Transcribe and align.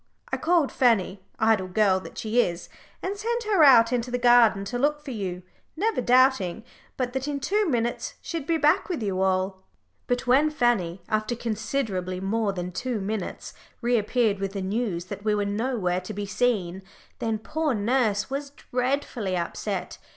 I 0.31 0.37
called 0.37 0.71
Fanny, 0.71 1.19
idle 1.37 1.67
girl 1.67 1.99
that 1.99 2.17
she 2.17 2.41
is, 2.41 2.69
and 3.03 3.15
sent 3.15 3.43
her 3.43 3.63
out 3.63 3.93
into 3.93 4.09
the 4.09 4.17
garden 4.17 4.65
to 4.65 4.79
look 4.79 5.05
for 5.05 5.11
you, 5.11 5.43
never 5.75 6.01
doubting 6.01 6.63
but 6.97 7.13
that 7.13 7.27
in 7.27 7.39
two 7.39 7.69
minutes 7.69 8.15
she'd 8.19 8.47
be 8.47 8.57
back 8.57 8.89
with 8.89 9.03
you 9.03 9.21
all." 9.21 9.61
But 10.07 10.25
when 10.25 10.49
Fanny, 10.49 11.03
after 11.07 11.35
considerably 11.35 12.19
more 12.19 12.51
than 12.51 12.71
two 12.71 12.99
minutes, 12.99 13.53
reappeared 13.79 14.39
with 14.39 14.53
the 14.53 14.61
news 14.63 15.05
that 15.05 15.23
we 15.23 15.35
were 15.35 15.45
nowhere 15.45 16.01
to 16.01 16.15
be 16.15 16.25
seen, 16.25 16.81
then 17.19 17.37
poor 17.37 17.75
nurse 17.75 18.27
was 18.27 18.49
dreadfully 18.49 19.37
upset. 19.37 19.99